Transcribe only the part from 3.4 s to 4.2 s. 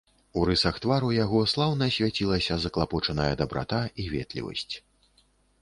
дабрата і